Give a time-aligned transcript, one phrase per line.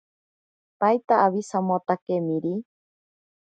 [0.79, 2.53] Paita awisamotakemiri.